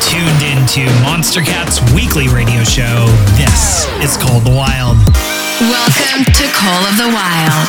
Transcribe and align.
tuned 0.00 0.42
into 0.42 0.86
Monstercat's 1.02 1.82
weekly 1.92 2.28
radio 2.28 2.62
show. 2.62 3.06
This 3.34 3.86
is 3.98 4.16
Call 4.16 4.38
of 4.38 4.44
the 4.44 4.54
Wild. 4.54 4.96
Welcome 5.60 6.22
to 6.22 6.44
Call 6.54 6.82
of 6.86 6.94
the 6.96 7.10
Wild. 7.10 7.68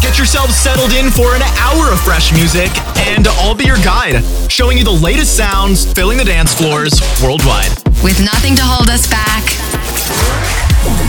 Get 0.00 0.18
yourselves 0.18 0.54
settled 0.54 0.92
in 0.92 1.10
for 1.10 1.34
an 1.34 1.42
hour 1.58 1.90
of 1.90 1.98
fresh 2.00 2.32
music, 2.32 2.70
and 3.10 3.26
I'll 3.42 3.54
be 3.54 3.64
your 3.64 3.78
guide, 3.78 4.22
showing 4.50 4.78
you 4.78 4.84
the 4.84 4.90
latest 4.90 5.36
sounds 5.36 5.90
filling 5.92 6.18
the 6.18 6.24
dance 6.24 6.54
floors 6.54 7.00
worldwide. 7.22 7.70
With 8.04 8.22
nothing 8.22 8.54
to 8.56 8.62
hold 8.62 8.88
us 8.88 9.10
back, 9.10 9.42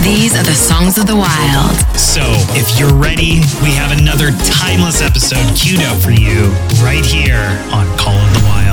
these 0.02 0.34
are 0.34 0.42
the 0.42 0.56
songs 0.58 0.98
of 0.98 1.06
the 1.06 1.14
wild. 1.16 1.76
So, 1.94 2.22
if 2.58 2.78
you're 2.80 2.94
ready, 2.94 3.42
we 3.62 3.70
have 3.78 3.96
another 3.96 4.32
timeless 4.42 5.02
episode 5.02 5.46
queued 5.54 5.82
up 5.82 5.98
for 6.02 6.10
you 6.10 6.50
right 6.82 7.04
here 7.04 7.46
on 7.70 7.86
Call 7.96 8.16
of 8.16 8.32
the 8.34 8.42
Wild. 8.44 8.67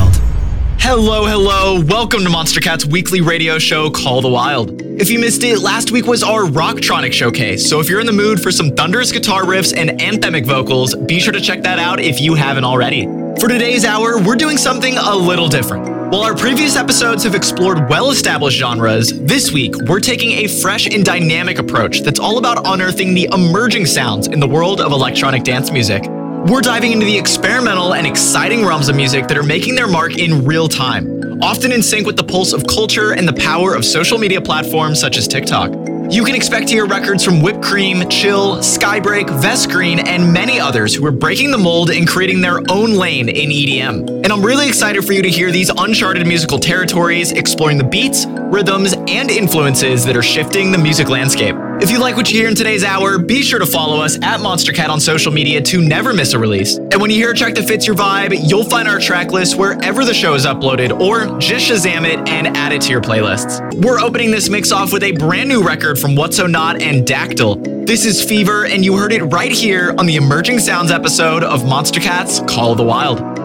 Hello, 0.80 1.26
hello. 1.26 1.82
Welcome 1.82 2.24
to 2.24 2.30
Monstercat's 2.30 2.86
weekly 2.86 3.20
radio 3.22 3.58
show, 3.58 3.90
Call 3.90 4.22
the 4.22 4.30
Wild. 4.30 4.82
If 4.82 5.10
you 5.10 5.20
missed 5.20 5.44
it, 5.44 5.60
last 5.60 5.92
week 5.92 6.06
was 6.06 6.24
our 6.24 6.44
Rocktronic 6.44 7.12
showcase, 7.12 7.68
so 7.68 7.80
if 7.80 7.90
you're 7.90 8.00
in 8.00 8.06
the 8.06 8.14
mood 8.14 8.40
for 8.40 8.52
some 8.52 8.72
thunderous 8.76 9.12
guitar 9.12 9.44
riffs 9.44 9.76
and 9.76 10.00
anthemic 10.00 10.46
vocals, 10.46 10.96
be 10.96 11.20
sure 11.20 11.34
to 11.34 11.42
check 11.42 11.64
that 11.64 11.80
out 11.80 12.00
if 12.00 12.22
you 12.22 12.36
haven't 12.36 12.64
already. 12.64 13.06
For 13.40 13.48
today's 13.50 13.84
hour, 13.84 14.22
we're 14.22 14.36
doing 14.36 14.58
something 14.58 14.96
a 14.98 15.16
little 15.16 15.48
different. 15.48 15.86
While 16.12 16.22
our 16.22 16.36
previous 16.36 16.76
episodes 16.76 17.24
have 17.24 17.36
explored 17.36 17.90
well 17.90 18.12
established 18.12 18.58
genres, 18.58 19.20
this 19.20 19.52
week 19.52 19.74
we're 19.88 20.00
taking 20.00 20.32
a 20.32 20.48
fresh 20.48 20.88
and 20.88 21.04
dynamic 21.04 21.58
approach 21.58 22.02
that's 22.02 22.20
all 22.20 22.38
about 22.38 22.62
unearthing 22.66 23.14
the 23.14 23.28
emerging 23.34 23.88
sounds 23.88 24.28
in 24.28 24.40
the 24.40 24.48
world 24.48 24.80
of 24.82 24.92
electronic 24.92 25.44
dance 25.44 25.72
music. 25.72 26.04
We're 26.48 26.62
diving 26.62 26.92
into 26.92 27.08
the 27.08 27.18
experimental 27.18 27.96
and 27.96 28.06
exciting 28.06 28.64
realms 28.64 28.88
of 28.88 28.96
music 28.96 29.28
that 29.30 29.38
are 29.38 29.42
making 29.42 29.74
their 29.74 29.88
mark 29.88 30.20
in 30.20 30.46
real 30.46 30.68
time, 30.68 31.35
often 31.42 31.72
in 31.72 31.82
sync 31.82 32.06
with 32.06 32.18
the 32.18 32.24
pulse 32.24 32.54
of 32.54 32.66
culture 32.68 33.14
and 33.14 33.28
the 33.28 33.34
power 33.34 33.76
of 33.76 33.84
social 33.86 34.18
media 34.18 34.42
platforms 34.42 35.00
such 35.00 35.18
as 35.18 35.28
TikTok. 35.28 35.72
You 36.12 36.24
can 36.24 36.36
expect 36.36 36.68
to 36.68 36.74
hear 36.76 36.86
records 36.86 37.26
from 37.26 37.42
Whipped 37.42 37.64
Cream, 37.64 37.98
CHYL, 37.98 38.60
Skybreak, 38.60 39.26
Vesk 39.42 39.72
Green, 39.72 39.98
and 39.98 40.32
many 40.32 40.60
others 40.60 40.94
who 40.94 41.04
are 41.08 41.12
breaking 41.12 41.50
the 41.50 41.58
mold 41.58 41.90
and 41.90 42.08
creating 42.08 42.42
their 42.42 42.60
own 42.70 42.94
lane 42.94 43.28
in 43.28 43.50
EDM. 43.50 44.24
And 44.24 44.28
I'm 44.28 44.46
really 44.46 44.68
excited 44.68 45.04
for 45.04 45.14
you 45.14 45.24
to 45.24 45.30
hear 45.30 45.52
these 45.52 45.72
uncharted 45.76 46.28
musical 46.28 46.60
territories, 46.60 47.32
exploring 47.32 47.80
the 47.80 47.84
beats, 47.84 48.28
rhythms, 48.28 48.94
and 49.08 49.32
influences 49.32 50.06
that 50.06 50.16
are 50.16 50.22
shifting 50.22 50.72
the 50.72 50.78
music 50.78 51.10
landscape. 51.10 51.56
If 51.82 51.92
you 51.92 52.00
like 52.00 52.16
what 52.16 52.32
you 52.32 52.38
hear 52.40 52.48
in 52.48 52.56
today's 52.56 52.86
hour, 52.86 53.18
be 53.18 53.42
sure 53.42 53.60
to 53.60 53.66
follow 53.66 54.00
us 54.00 54.16
at 54.18 54.40
Monstercat 54.40 54.88
on 54.88 55.02
social 55.02 55.32
media 55.32 55.60
to 55.62 55.82
never 55.82 56.14
miss 56.14 56.34
a 56.34 56.40
release. 56.40 56.78
And 56.78 57.02
when 57.02 57.10
you 57.10 57.18
hear 57.18 57.32
a 57.32 57.36
track 57.36 57.56
that 57.56 57.68
fits 57.68 57.86
your 57.86 57.98
vibe, 57.98 58.48
you'll 58.48 58.64
find 58.64 58.88
our 58.88 59.00
track 59.00 59.32
list 59.32 59.58
wherever 59.58 60.06
the 60.06 60.14
show 60.14 60.36
is 60.36 60.46
uploaded, 60.46 60.98
or 61.02 61.25
just 61.40 61.70
Shazam 61.70 62.06
it 62.06 62.28
and 62.30 62.56
add 62.56 62.72
it 62.72 62.82
to 62.84 62.92
your 62.92 63.02
playlists. 63.02 63.74
We're 63.84 64.00
opening 64.00 64.32
this 64.32 64.50
mix 64.50 64.72
off 64.72 64.94
with 64.94 65.04
a 65.04 65.12
brand 65.14 65.50
new 65.50 65.64
record 65.64 66.00
from 66.00 66.16
What 66.16 66.34
So 66.34 66.48
Not 66.48 66.82
and 66.82 67.06
Daktyl. 67.06 67.86
This 67.86 68.06
is 68.06 68.24
Fever, 68.24 68.66
and 68.66 68.84
you 68.84 68.98
heard 68.98 69.14
it 69.14 69.24
right 69.24 69.52
here 69.52 69.94
on 69.98 70.06
the 70.06 70.16
Emerging 70.16 70.60
Sounds 70.60 70.92
episode 70.92 71.44
of 71.44 71.62
Monstercats 71.62 72.48
Call 72.48 72.72
of 72.72 72.78
the 72.78 72.84
Wild. 72.84 73.45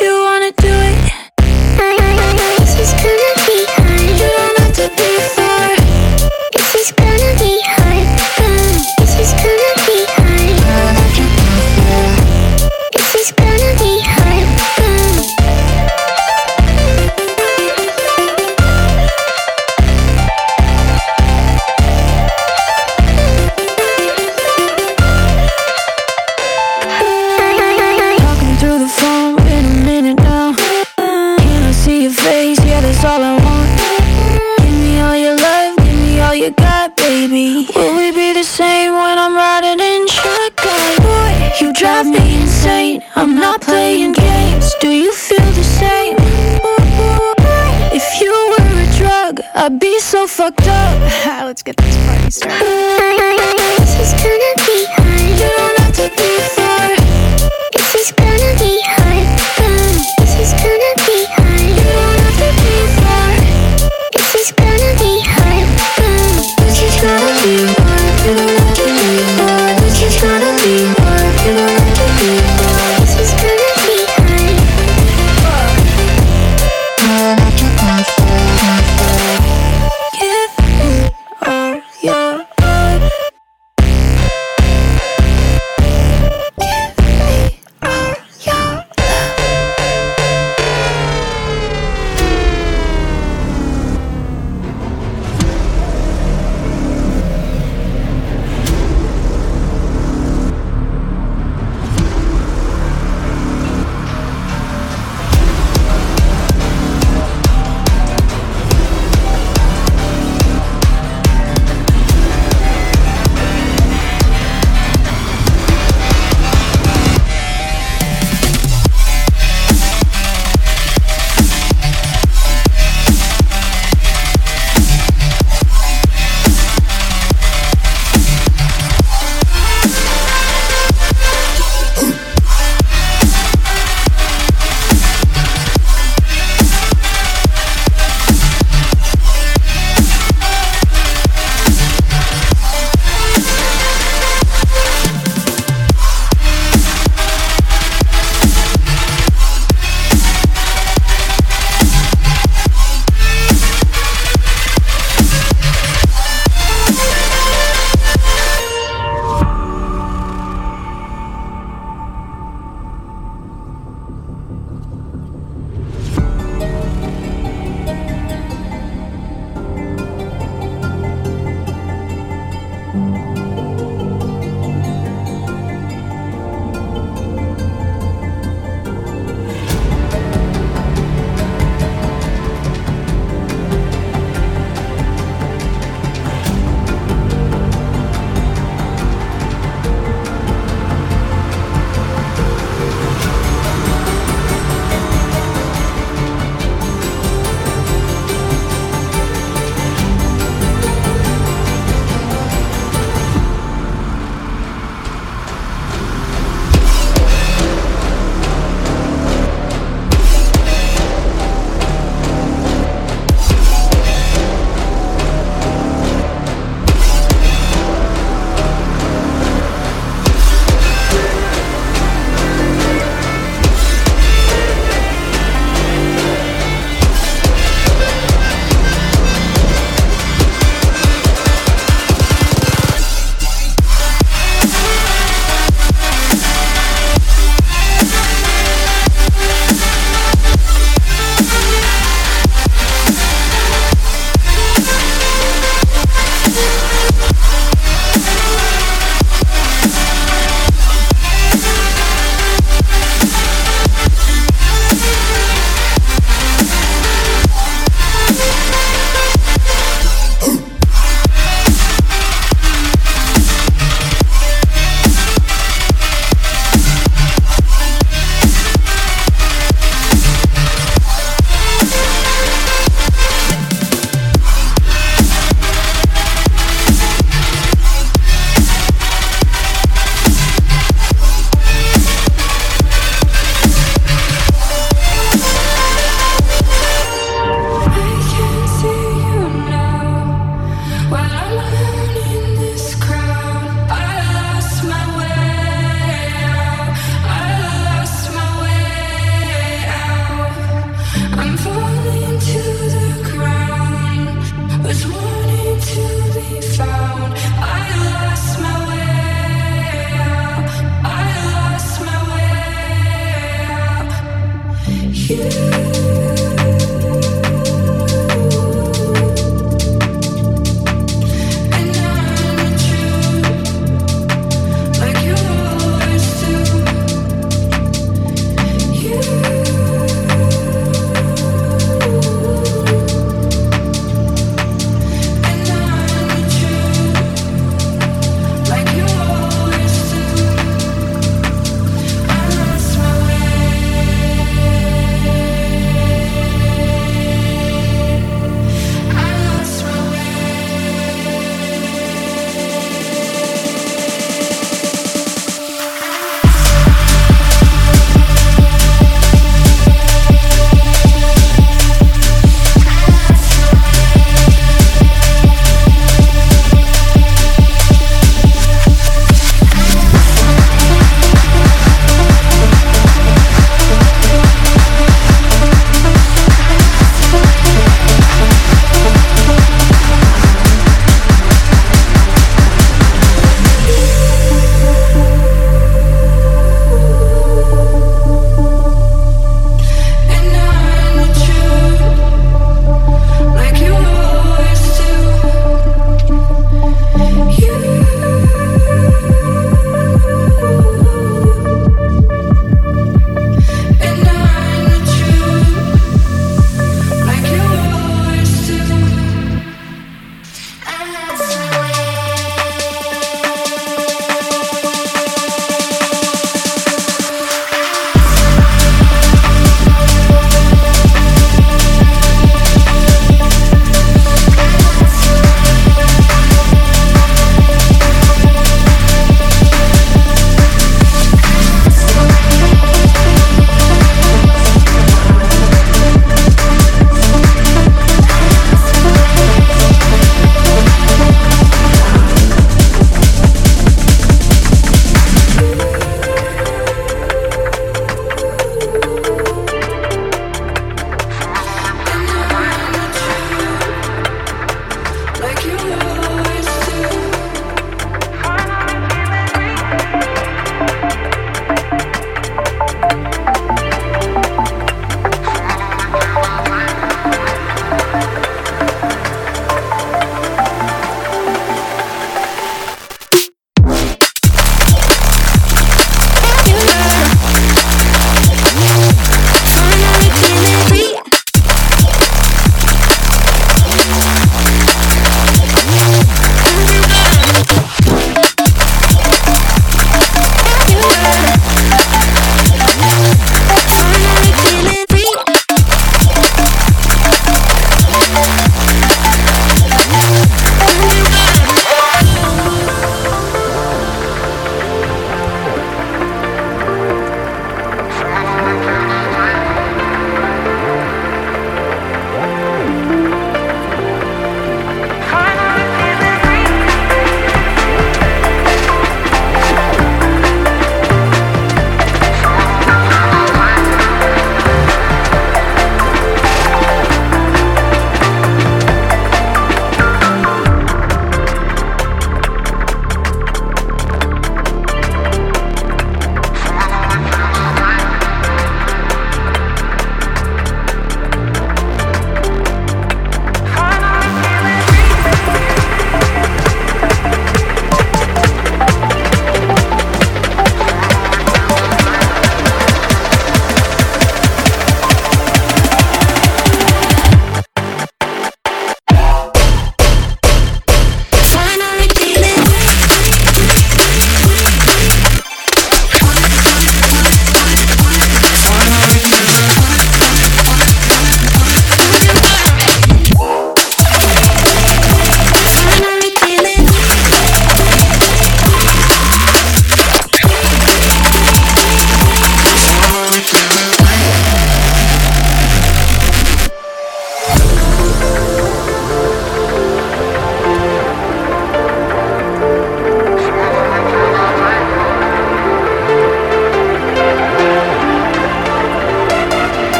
you 0.00 0.25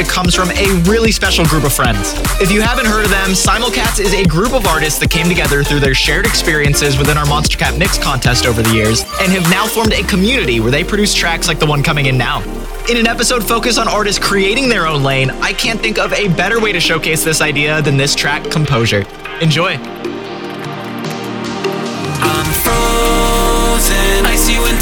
that 0.00 0.08
comes 0.08 0.34
from 0.34 0.50
a 0.52 0.82
really 0.88 1.12
special 1.12 1.44
group 1.44 1.64
of 1.64 1.72
friends. 1.74 2.14
If 2.40 2.50
you 2.50 2.62
haven't 2.62 2.86
heard 2.86 3.04
of 3.04 3.10
them, 3.10 3.30
Simulcats 3.30 4.00
is 4.00 4.14
a 4.14 4.24
group 4.24 4.54
of 4.54 4.66
artists 4.66 4.98
that 5.00 5.10
came 5.10 5.28
together 5.28 5.62
through 5.62 5.80
their 5.80 5.92
shared 5.92 6.24
experiences 6.24 6.96
within 6.96 7.18
our 7.18 7.26
Monstercat 7.26 7.78
Mix 7.78 7.98
contest 7.98 8.46
over 8.46 8.62
the 8.62 8.72
years 8.72 9.02
and 9.20 9.30
have 9.30 9.42
now 9.50 9.66
formed 9.66 9.92
a 9.92 10.02
community 10.04 10.58
where 10.58 10.70
they 10.70 10.82
produce 10.82 11.12
tracks 11.12 11.48
like 11.48 11.58
the 11.58 11.66
one 11.66 11.82
coming 11.82 12.06
in 12.06 12.16
now. 12.16 12.40
In 12.88 12.96
an 12.96 13.06
episode 13.06 13.46
focused 13.46 13.78
on 13.78 13.88
artists 13.88 14.24
creating 14.24 14.70
their 14.70 14.86
own 14.86 15.02
lane, 15.02 15.30
I 15.42 15.52
can't 15.52 15.80
think 15.80 15.98
of 15.98 16.14
a 16.14 16.28
better 16.28 16.60
way 16.60 16.72
to 16.72 16.80
showcase 16.80 17.22
this 17.22 17.42
idea 17.42 17.82
than 17.82 17.98
this 17.98 18.14
track, 18.14 18.50
Composure. 18.50 19.04
Enjoy. 19.42 19.76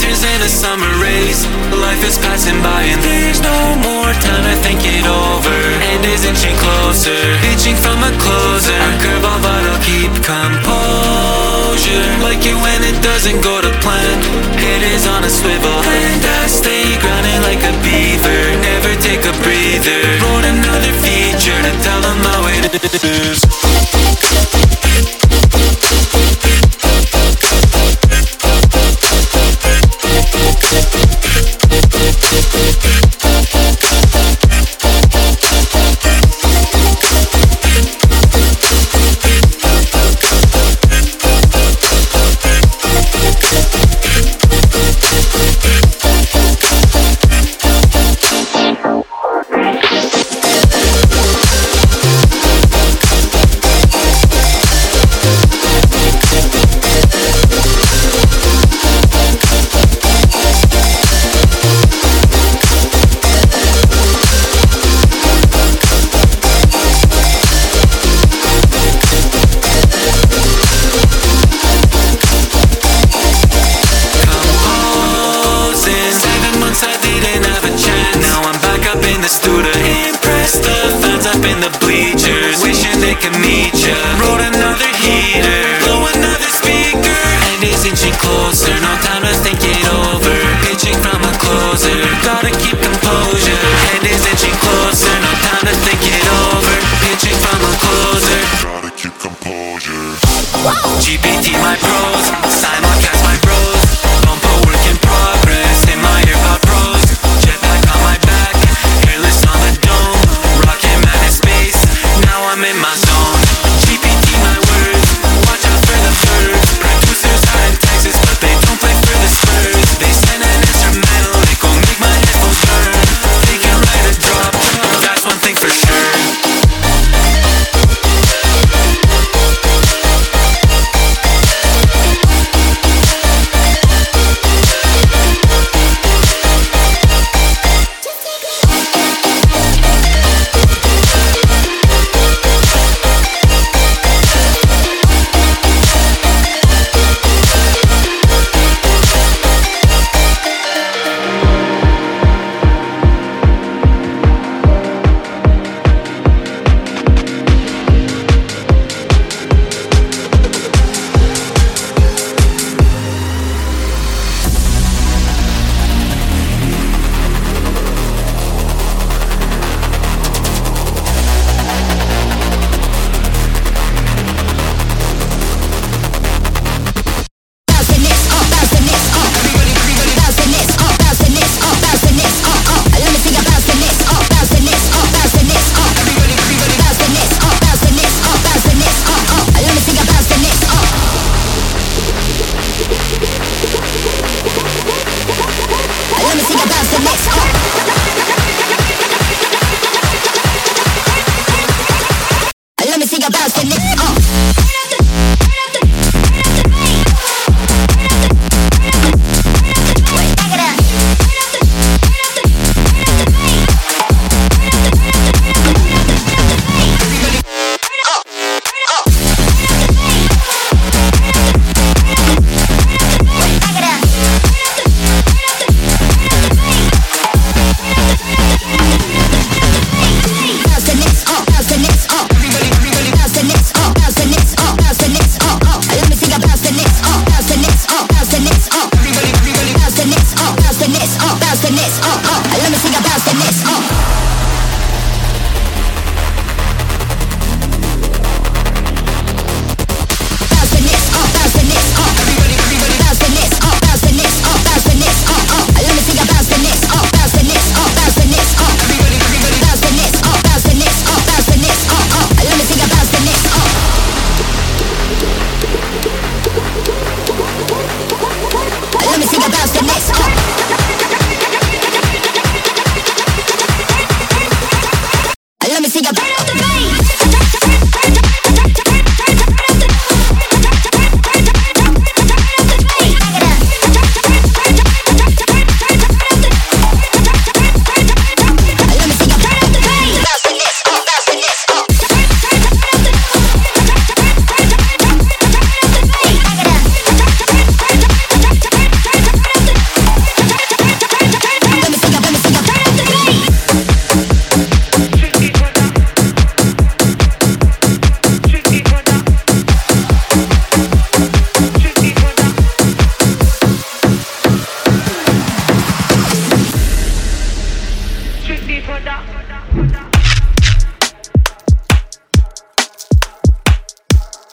Winters 0.09 0.25
and 0.25 0.43
a 0.43 0.49
summer 0.49 0.89
race. 1.05 1.45
Life 1.69 2.01
is 2.01 2.17
passing 2.17 2.57
by 2.65 2.81
and 2.81 2.97
there's 3.05 3.45
no 3.45 3.77
more 3.85 4.09
time 4.25 4.41
to 4.41 4.57
think 4.65 4.81
it 4.81 5.05
over. 5.05 5.53
And 5.85 6.01
is 6.09 6.25
inching 6.25 6.57
closer, 6.57 7.13
pitching 7.45 7.77
from 7.77 8.01
a 8.01 8.09
closer. 8.17 8.73
I 8.73 8.97
curve 9.05 9.21
all 9.21 9.37
but 9.45 9.61
I'll 9.69 9.83
keep 9.85 10.09
composure. 10.25 12.09
Like 12.25 12.41
it 12.41 12.57
when 12.57 12.81
it 12.89 12.97
doesn't 13.05 13.45
go 13.45 13.61
to 13.61 13.69
plan. 13.85 14.17
It 14.57 14.81
is 14.97 15.05
on 15.05 15.25
a 15.25 15.29
swivel 15.29 15.77
and 15.77 16.25
I 16.25 16.47
stay 16.49 16.97
grounded 17.05 17.45
like 17.45 17.61
a 17.69 17.75
beaver. 17.85 18.41
Never 18.65 18.97
take 19.05 19.29
a 19.29 19.35
breather. 19.45 20.01
Wrote 20.25 20.49
another 20.49 20.93
feature 21.05 21.61
to 21.69 21.73
tell 21.85 22.01
them 22.01 22.17
how 22.25 22.49
it 22.49 22.65
is. 23.05 24.88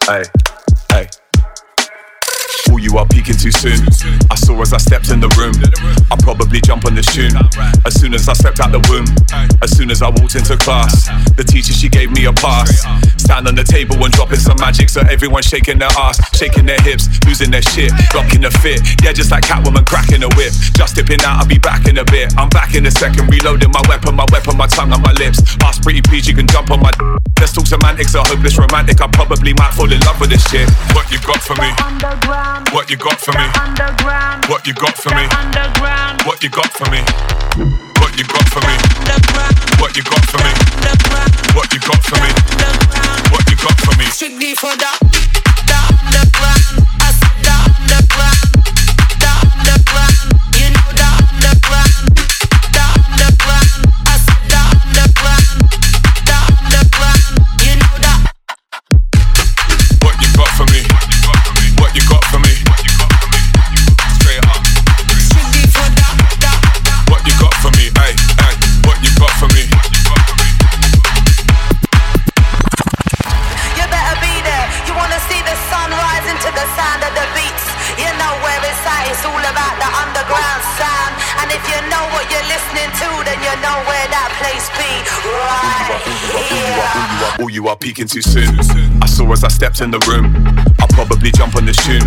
Hey 0.08 0.45
you 2.86 2.98
are 2.98 3.06
peeking 3.08 3.36
too 3.36 3.52
soon. 3.52 3.82
I 4.30 4.36
saw 4.36 4.62
as 4.62 4.72
I 4.72 4.78
stepped 4.78 5.10
in 5.10 5.20
the 5.20 5.30
room. 5.34 5.58
I 6.14 6.16
probably 6.22 6.62
jump 6.62 6.86
on 6.86 6.94
the 6.94 7.02
tune. 7.02 7.34
As 7.86 7.98
soon 8.00 8.14
as 8.14 8.30
I 8.30 8.34
stepped 8.34 8.62
out 8.62 8.72
the 8.72 8.84
womb. 8.86 9.10
As 9.66 9.76
soon 9.76 9.90
as 9.90 10.06
I 10.06 10.10
walked 10.14 10.36
into 10.38 10.56
class. 10.56 11.10
The 11.34 11.44
teacher, 11.44 11.74
she 11.74 11.90
gave 11.90 12.12
me 12.12 12.26
a 12.26 12.34
pass. 12.34 12.86
Stand 13.18 13.48
on 13.50 13.56
the 13.56 13.66
table 13.66 13.98
and 14.06 14.14
dropping 14.14 14.38
some 14.38 14.58
magic. 14.62 14.90
So 14.90 15.02
everyone's 15.02 15.50
shaking 15.50 15.80
their 15.80 15.90
ass, 15.98 16.22
shaking 16.38 16.66
their 16.66 16.80
hips, 16.86 17.10
losing 17.26 17.50
their 17.50 17.66
shit, 17.74 17.90
rocking 18.14 18.46
the 18.46 18.54
fit. 18.62 18.86
Yeah, 19.02 19.14
just 19.14 19.32
like 19.32 19.44
Catwoman 19.50 19.86
cracking 19.90 20.22
a 20.22 20.30
whip. 20.38 20.54
Just 20.78 20.96
dipping 20.96 21.26
out, 21.26 21.42
I'll 21.42 21.50
be 21.50 21.58
back 21.58 21.90
in 21.90 21.98
a 21.98 22.06
bit. 22.06 22.38
I'm 22.38 22.50
back 22.50 22.76
in 22.76 22.86
a 22.86 22.92
second, 22.92 23.34
reloading 23.34 23.72
my 23.74 23.82
weapon, 23.90 24.14
my 24.14 24.26
weapon, 24.30 24.56
my 24.58 24.68
tongue 24.68 24.94
on 24.94 25.02
my 25.02 25.14
lips. 25.18 25.42
Ask 25.66 25.82
pretty 25.82 26.06
please, 26.06 26.28
you 26.30 26.36
can 26.38 26.46
jump 26.46 26.70
on 26.70 26.86
my. 26.86 26.94
Let's 27.40 27.52
talk 27.52 27.68
semantics, 27.68 28.14
a 28.16 28.22
hopeless 28.24 28.58
romantic. 28.58 29.02
I 29.02 29.08
probably 29.08 29.54
might 29.54 29.74
fall 29.74 29.92
in 29.92 30.00
love 30.06 30.22
with 30.22 30.30
this 30.30 30.46
shit. 30.48 30.70
What 30.94 31.10
you 31.12 31.20
got 31.26 31.42
for 31.42 31.58
me? 31.58 31.68
What 32.76 32.89
you 32.89 32.97
got 32.97 33.21
for 33.21 33.32
me? 33.32 33.47
What 34.49 34.67
you 34.67 34.73
got 34.73 34.97
for 34.97 35.15
me? 35.15 35.23
What 36.26 36.43
you 36.43 36.49
got 36.49 36.67
for 36.73 36.91
me? 36.91 36.99
What 38.01 38.17
you 38.19 38.26
got 38.26 38.49
for 38.51 38.59
me? 38.67 38.76
What 39.80 39.95
you 39.95 40.03
got 40.03 40.26
for 40.26 40.43
me? 40.43 40.51
What 41.55 41.71
you 41.71 41.80
got 41.80 42.03
for 42.03 42.19
me? 42.19 42.28
What 43.32 43.49
you 43.49 43.55
got 43.55 43.80
for 43.80 43.97
me? 43.97 44.05
Strictly 44.07 44.55
for 44.55 44.76
the, 44.76 44.91
the. 45.65 45.86
I 46.38 46.95
what 82.26 82.34
you're 82.34 82.49
listening 82.49 82.89
to, 82.97 83.09
then 83.26 83.38
you 83.38 83.53
know 83.61 83.78
where 83.86 84.07
that 84.09 84.30
place 84.41 84.65
be. 84.73 84.89
Right 85.30 86.01
here. 86.49 87.43
All 87.43 87.49
you 87.49 87.67
are 87.67 87.76
peeking 87.76 88.07
too 88.07 88.21
soon. 88.21 88.57
I 89.01 89.05
saw 89.05 89.32
as 89.32 89.43
I 89.43 89.49
stepped 89.49 89.82
in 89.82 89.91
the 89.91 89.99
room. 90.09 90.34
I'll 90.80 90.89
probably 90.89 91.32
jump 91.32 91.55
on 91.55 91.65
the 91.65 91.73
tune. 91.73 92.05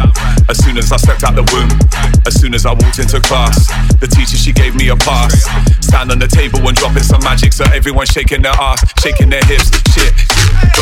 As 0.49 0.59
soon 0.65 0.77
as 0.79 0.91
I 0.91 0.97
stepped 0.97 1.23
out 1.23 1.37
the 1.37 1.47
womb. 1.55 1.71
As 2.27 2.35
soon 2.41 2.55
as 2.55 2.67
I 2.67 2.73
walked 2.73 2.99
into 2.99 3.21
class. 3.21 3.69
The 4.01 4.09
teacher, 4.09 4.37
she 4.37 4.53
gave 4.53 4.75
me 4.75 4.89
a 4.89 4.97
pass. 4.97 5.47
Stand 5.81 6.11
on 6.11 6.19
the 6.19 6.27
table 6.27 6.67
and 6.67 6.77
dropping 6.77 7.05
some 7.05 7.23
magic. 7.23 7.53
So 7.53 7.65
everyone's 7.71 8.11
shaking 8.11 8.43
their 8.43 8.57
ass, 8.59 8.83
shaking 8.99 9.31
their 9.31 9.45
hips. 9.45 9.71
Shit, 9.95 10.13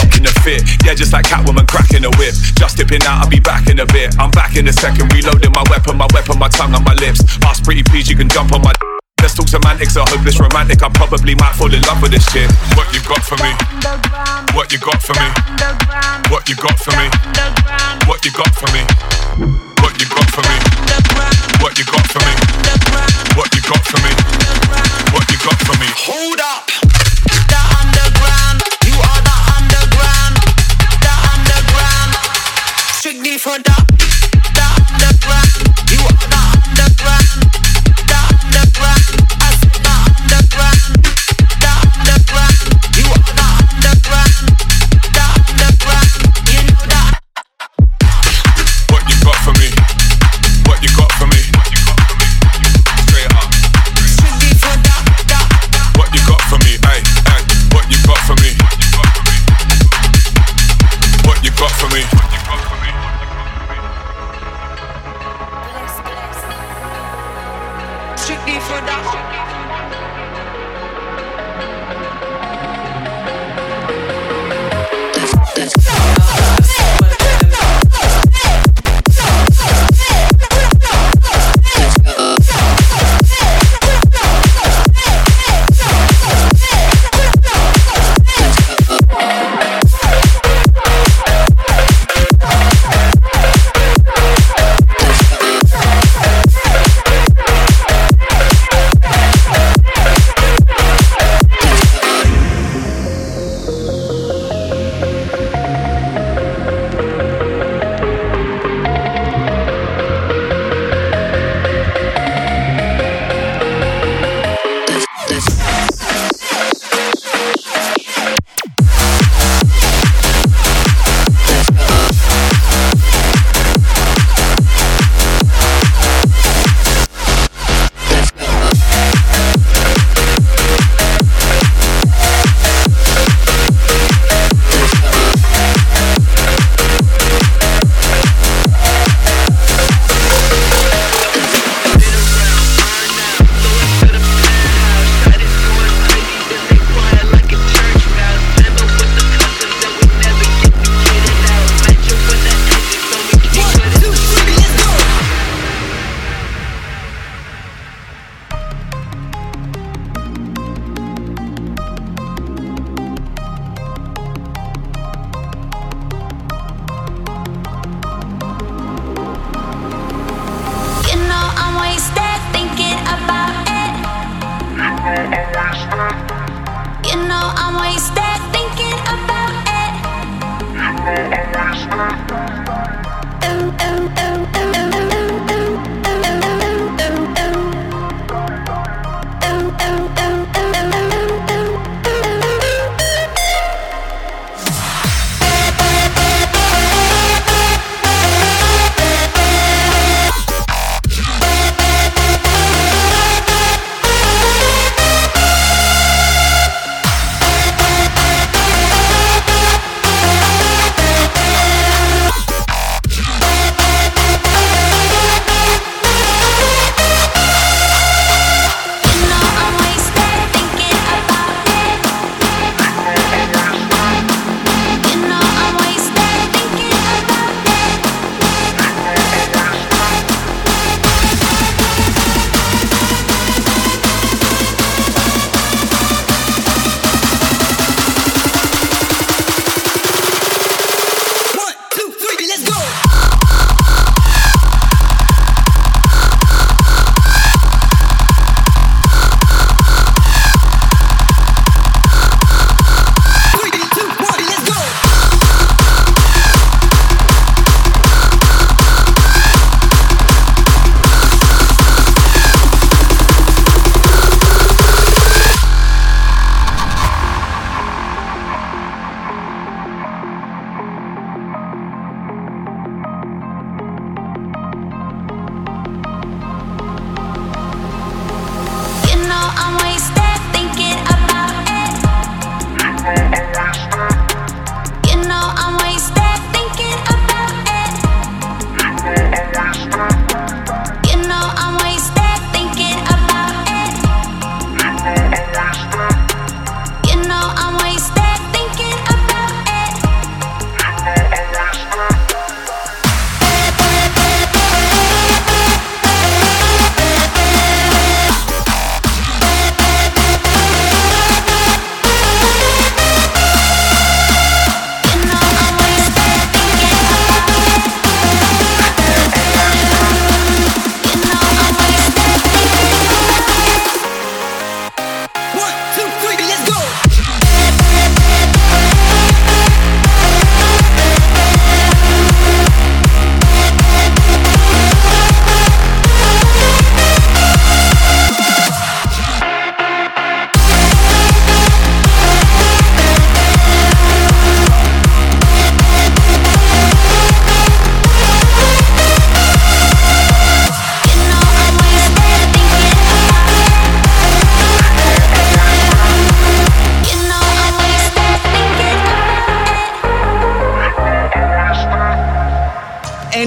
rocking 0.00 0.24
the 0.24 0.32
fit. 0.40 0.64
Yeah, 0.84 0.94
just 0.94 1.12
like 1.12 1.26
Catwoman 1.26 1.68
cracking 1.68 2.04
a 2.04 2.12
whip. 2.16 2.32
Just 2.56 2.78
dipping 2.78 3.02
out, 3.04 3.24
I'll 3.24 3.30
be 3.30 3.40
back 3.40 3.68
in 3.68 3.80
a 3.80 3.86
bit. 3.86 4.16
I'm 4.18 4.30
back 4.30 4.56
in 4.56 4.66
a 4.68 4.72
second, 4.72 5.12
reloading 5.12 5.52
my 5.52 5.64
weapon, 5.68 5.96
my 5.98 6.08
weapon, 6.14 6.38
my 6.38 6.48
tongue 6.48 6.74
on 6.74 6.84
my 6.84 6.94
lips. 6.94 7.20
Ask 7.44 7.64
pretty 7.64 7.82
please, 7.82 8.08
you 8.08 8.16
can 8.16 8.28
jump 8.28 8.52
on 8.52 8.62
my. 8.62 8.72
Talk 9.36 9.48
semantics, 9.48 9.96
a 9.96 10.00
hopeless 10.00 10.40
romantic. 10.40 10.82
I 10.82 10.88
probably 10.88 11.34
might 11.34 11.52
fall 11.52 11.68
in 11.68 11.82
love 11.84 12.00
with 12.00 12.10
this 12.10 12.24
shit. 12.32 12.48
What 12.72 12.88
you 12.96 13.04
got 13.04 13.20
for 13.20 13.36
me? 13.44 13.52
What 14.56 14.72
you 14.72 14.80
got 14.80 14.96
for 15.04 15.12
me? 15.12 15.28
What 16.32 16.48
you 16.48 16.56
got 16.56 16.72
for 16.80 16.96
me? 16.96 17.04
What 18.08 18.24
you 18.24 18.32
got 18.32 18.48
for 18.56 18.72
me? 18.72 18.80
What 19.84 19.92
you 20.00 20.08
got 20.08 20.24
for 20.32 20.40
me? 20.40 20.56
What 21.60 21.76
you 21.76 21.84
got 21.84 22.06
for 22.08 22.24
me? 22.24 22.32
What 23.36 23.52
you 23.52 23.60
got 23.60 23.84
for 23.84 24.00
me? 24.00 24.08
What 25.12 25.28
you 25.28 25.36
got 25.44 25.58
for 25.68 25.76
me? 25.84 25.88
Hold 26.08 26.40
up. 26.40 26.72
The 27.28 27.60
underground. 27.76 28.64
You 28.88 28.96
are 28.96 29.20
the 29.20 29.36
underground. 29.52 30.40
The 31.04 31.12
underground. 31.36 32.16
Strictly 32.96 33.36
for 33.36 33.60
the 33.60 33.85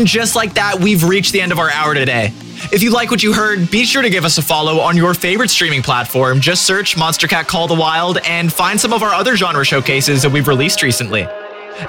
just 0.09 0.35
like 0.35 0.55
that, 0.55 0.79
we've 0.79 1.03
reached 1.03 1.33
the 1.33 1.41
end 1.41 1.51
of 1.51 1.59
our 1.59 1.69
hour 1.69 1.93
today. 1.93 2.33
If 2.71 2.83
you 2.83 2.91
like 2.91 3.09
what 3.09 3.23
you 3.23 3.33
heard, 3.33 3.71
be 3.71 3.85
sure 3.85 4.01
to 4.01 4.09
give 4.09 4.25
us 4.25 4.37
a 4.37 4.41
follow 4.41 4.79
on 4.79 4.97
your 4.97 5.13
favorite 5.13 5.49
streaming 5.49 5.81
platform. 5.81 6.41
Just 6.41 6.63
search 6.63 6.95
Monstercat 6.95 7.47
Call 7.47 7.67
the 7.67 7.75
Wild 7.75 8.17
and 8.25 8.51
find 8.51 8.79
some 8.79 8.93
of 8.93 9.01
our 9.01 9.13
other 9.13 9.35
genre 9.35 9.63
showcases 9.63 10.21
that 10.23 10.31
we've 10.31 10.47
released 10.47 10.83
recently. 10.83 11.27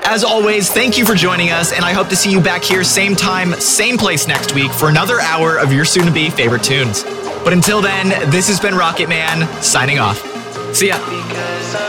As 0.05 0.23
always, 0.23 0.71
thank 0.71 0.97
you 0.97 1.05
for 1.05 1.15
joining 1.15 1.51
us, 1.51 1.73
and 1.73 1.85
I 1.85 1.93
hope 1.93 2.09
to 2.11 2.17
see 2.17 2.31
you 2.31 2.41
back 2.41 2.63
here 2.63 2.85
same 2.85 3.17
time, 3.17 3.53
same 3.55 3.99
place 3.99 4.29
next 4.29 4.55
week 4.55 4.71
for 4.71 4.89
another 4.89 5.21
hour 5.21 5.59
of 5.59 5.73
your 5.73 5.85
soon 5.85 6.07
to 6.07 6.13
be 6.13 6.31
favorite 6.31 6.63
tunes. 6.63 7.03
But 7.43 7.53
until 7.53 7.81
then, 7.83 8.31
this 8.31 8.47
has 8.49 8.61
been 8.61 8.75
Rocket 8.75 9.09
Man, 9.09 9.49
signing 9.63 9.99
off. 9.99 10.19
See 10.75 10.89
ya. 10.89 11.80